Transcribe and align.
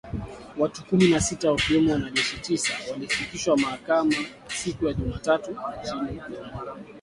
Watu 0.57 0.85
kumi 0.85 1.07
na 1.09 1.21
sita 1.21 1.51
wakiwemo 1.51 1.91
wanajeshi 1.93 2.37
tisa 2.41 2.73
walifikishwa 2.91 3.57
mahakamani 3.57 4.27
siku 4.47 4.85
ya 4.87 4.93
Jumatatu 4.93 5.51
nchini 5.51 5.83
Jamhuri 5.85 6.17
ya 6.17 6.23
Kidemokrasia 6.23 6.45
ya 6.45 6.57
Kongo. 6.69 6.85